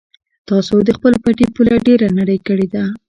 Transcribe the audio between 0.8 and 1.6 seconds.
د خپل پټي